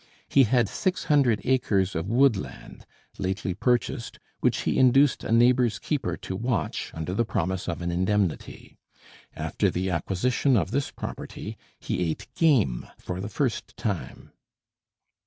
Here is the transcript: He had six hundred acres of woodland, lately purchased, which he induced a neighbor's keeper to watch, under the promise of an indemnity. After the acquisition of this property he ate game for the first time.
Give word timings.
He 0.27 0.45
had 0.45 0.67
six 0.67 1.03
hundred 1.03 1.41
acres 1.43 1.93
of 1.93 2.09
woodland, 2.09 2.87
lately 3.19 3.53
purchased, 3.53 4.17
which 4.39 4.61
he 4.61 4.79
induced 4.79 5.23
a 5.23 5.31
neighbor's 5.31 5.77
keeper 5.77 6.17
to 6.17 6.35
watch, 6.35 6.89
under 6.95 7.13
the 7.13 7.23
promise 7.23 7.69
of 7.69 7.83
an 7.83 7.91
indemnity. 7.91 8.79
After 9.35 9.69
the 9.69 9.91
acquisition 9.91 10.57
of 10.57 10.71
this 10.71 10.89
property 10.89 11.55
he 11.79 11.99
ate 12.09 12.25
game 12.33 12.87
for 12.97 13.21
the 13.21 13.29
first 13.29 13.77
time. 13.77 14.31